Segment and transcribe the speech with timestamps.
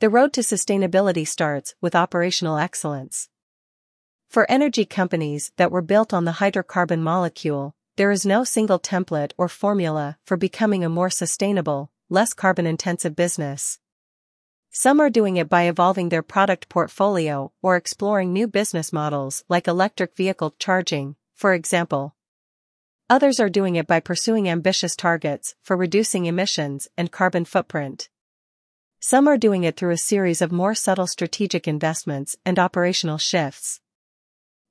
[0.00, 3.28] The road to sustainability starts with operational excellence.
[4.28, 9.32] For energy companies that were built on the hydrocarbon molecule, there is no single template
[9.36, 13.80] or formula for becoming a more sustainable, less carbon intensive business.
[14.70, 19.66] Some are doing it by evolving their product portfolio or exploring new business models like
[19.66, 22.14] electric vehicle charging, for example.
[23.10, 28.08] Others are doing it by pursuing ambitious targets for reducing emissions and carbon footprint.
[29.00, 33.80] Some are doing it through a series of more subtle strategic investments and operational shifts.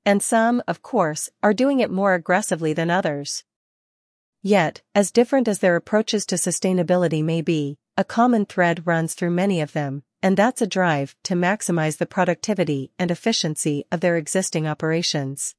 [0.06, 3.46] And some, of course, are doing it more aggressively than others.
[4.42, 9.32] Yet, as different as their approaches to sustainability may be, a common thread runs through
[9.32, 14.18] many of them, and that's a drive to maximize the productivity and efficiency of their
[14.18, 15.56] existing operations.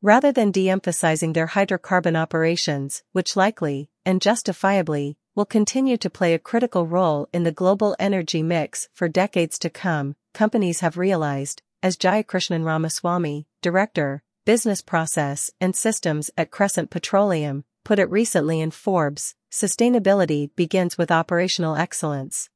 [0.00, 6.38] Rather than de-emphasizing their hydrocarbon operations, which likely, and justifiably, will continue to play a
[6.38, 11.96] critical role in the global energy mix for decades to come, companies have realized, as
[11.96, 19.34] Jayakrishnan Ramaswamy, Director, Business Process and Systems at Crescent Petroleum, put it recently in Forbes,
[19.50, 22.50] sustainability begins with operational excellence.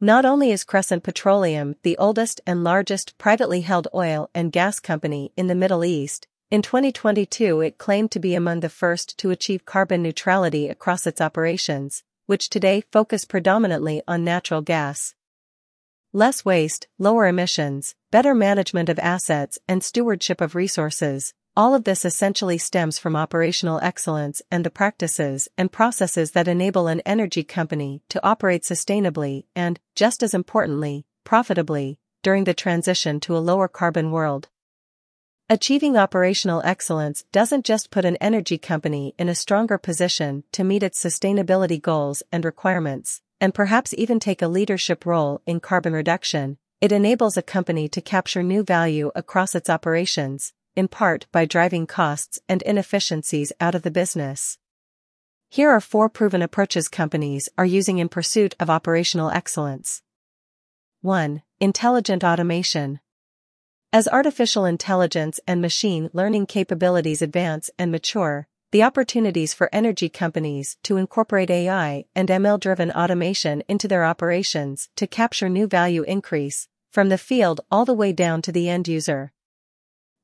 [0.00, 5.32] Not only is Crescent Petroleum the oldest and largest privately held oil and gas company
[5.36, 9.64] in the Middle East, in 2022 it claimed to be among the first to achieve
[9.64, 15.14] carbon neutrality across its operations, which today focus predominantly on natural gas.
[16.12, 22.04] Less waste, lower emissions, better management of assets and stewardship of resources, all of this
[22.04, 28.02] essentially stems from operational excellence and the practices and processes that enable an energy company
[28.08, 34.10] to operate sustainably and, just as importantly, profitably, during the transition to a lower carbon
[34.10, 34.48] world.
[35.48, 40.82] Achieving operational excellence doesn't just put an energy company in a stronger position to meet
[40.82, 46.58] its sustainability goals and requirements, and perhaps even take a leadership role in carbon reduction,
[46.80, 51.86] it enables a company to capture new value across its operations, in part by driving
[51.86, 54.58] costs and inefficiencies out of the business.
[55.48, 60.02] Here are four proven approaches companies are using in pursuit of operational excellence.
[61.02, 61.42] 1.
[61.60, 62.98] Intelligent automation.
[63.96, 70.76] As artificial intelligence and machine learning capabilities advance and mature, the opportunities for energy companies
[70.82, 76.68] to incorporate AI and ML driven automation into their operations to capture new value increase,
[76.92, 79.32] from the field all the way down to the end user.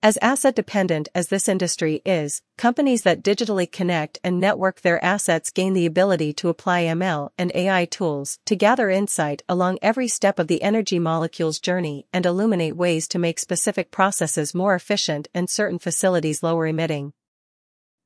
[0.04, 5.48] As asset dependent as this industry is, companies that digitally connect and network their assets
[5.50, 10.40] gain the ability to apply ML and AI tools to gather insight along every step
[10.40, 15.48] of the energy molecule's journey and illuminate ways to make specific processes more efficient and
[15.48, 17.12] certain facilities lower emitting.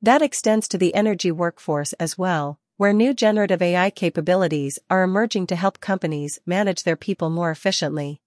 [0.02, 5.46] That extends to the energy workforce as well, where new generative AI capabilities are emerging
[5.46, 8.20] to help companies manage their people more efficiently.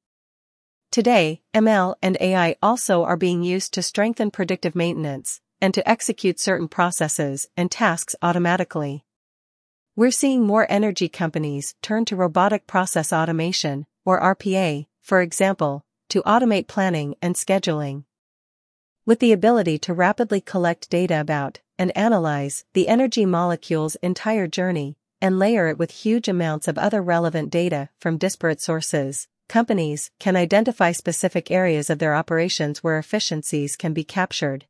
[0.91, 6.39] Today, ML and AI also are being used to strengthen predictive maintenance and to execute
[6.39, 9.05] certain processes and tasks automatically.
[9.95, 16.23] We're seeing more energy companies turn to robotic process automation, or RPA, for example, to
[16.23, 18.05] automate planning and scheduling.
[19.05, 24.97] With the ability to rapidly collect data about and analyze the energy molecule's entire journey
[25.21, 30.37] and layer it with huge amounts of other relevant data from disparate sources, companies can
[30.37, 34.65] identify specific areas of their operations where efficiencies can be captured.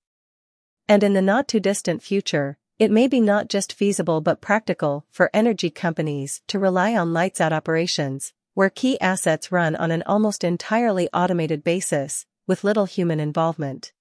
[0.87, 5.05] And in the not too distant future, it may be not just feasible but practical
[5.11, 10.01] for energy companies to rely on lights out operations, where key assets run on an
[10.05, 13.91] almost entirely automated basis, with little human involvement.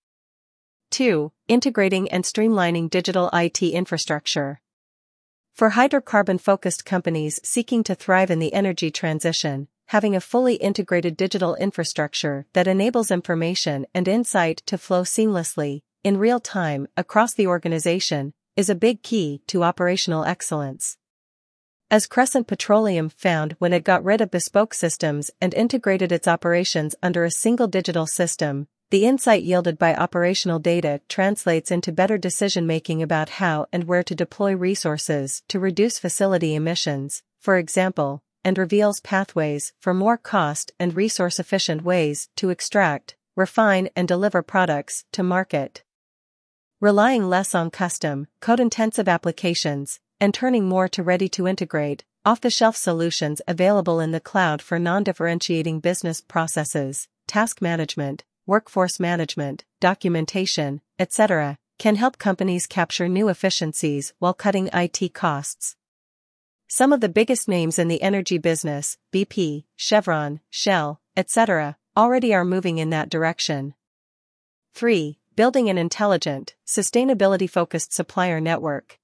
[0.93, 1.33] 2.
[1.49, 4.61] Integrating and streamlining digital IT infrastructure.
[5.53, 11.17] For hydrocarbon focused companies seeking to thrive in the energy transition, having a fully integrated
[11.17, 17.47] digital infrastructure that enables information and insight to flow seamlessly, in real time, across the
[17.47, 20.99] organization, is a big key to operational excellence.
[21.91, 26.95] As Crescent Petroleum found when it got rid of bespoke systems and integrated its operations
[27.03, 32.67] under a single digital system, the insight yielded by operational data translates into better decision
[32.67, 38.59] making about how and where to deploy resources to reduce facility emissions, for example, and
[38.59, 45.05] reveals pathways for more cost and resource efficient ways to extract, refine, and deliver products
[45.13, 45.83] to market.
[46.81, 52.41] Relying less on custom, code intensive applications, and turning more to ready to integrate, off
[52.41, 59.01] the shelf solutions available in the cloud for non differentiating business processes, task management, workforce
[59.01, 65.77] management, documentation, etc., can help companies capture new efficiencies while cutting IT costs.
[66.71, 72.45] Some of the biggest names in the energy business, BP, Chevron, Shell, etc., already are
[72.45, 73.73] moving in that direction.
[74.75, 75.19] 3.
[75.35, 78.99] Building an intelligent, sustainability focused supplier network.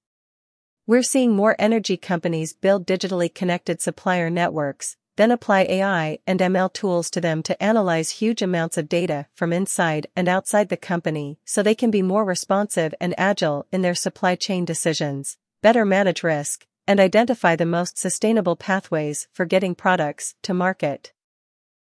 [0.85, 6.71] We're seeing more energy companies build digitally connected supplier networks, then apply AI and ML
[6.71, 11.39] tools to them to analyze huge amounts of data from inside and outside the company
[11.45, 16.21] so they can be more responsive and agile in their supply chain decisions, better manage
[16.21, 21.13] risk, and identify the most sustainable pathways for getting products to market.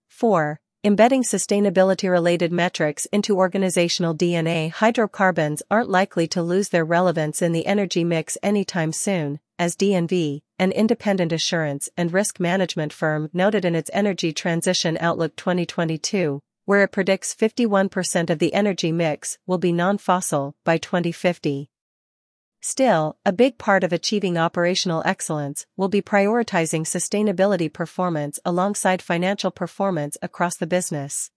[0.08, 0.60] 4.
[0.84, 4.72] Embedding sustainability related metrics into organizational DNA.
[4.72, 10.42] Hydrocarbons aren't likely to lose their relevance in the energy mix anytime soon, as DNV,
[10.60, 16.84] an independent assurance and risk management firm, noted in its Energy Transition Outlook 2022, where
[16.84, 21.68] it predicts 51% of the energy mix will be non fossil by 2050.
[22.68, 29.52] Still, a big part of achieving operational excellence will be prioritizing sustainability performance alongside financial
[29.52, 31.30] performance across the business.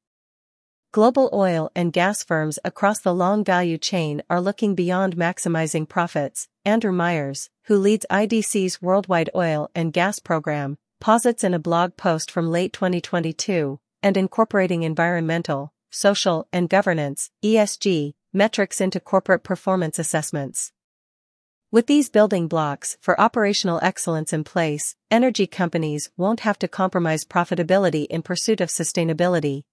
[0.91, 6.49] Global oil and gas firms across the long value chain are looking beyond maximizing profits.
[6.65, 12.31] Andrew Myers, who leads IDC's worldwide oil and gas program, posits in a blog post
[12.31, 20.73] from late 2022, and incorporating environmental, social, and governance ESG metrics into corporate performance assessments.
[21.71, 27.27] With these building blocks for operational excellence in place, energy companies won't have to compromise
[27.27, 29.65] profitability in pursuit of sustainability,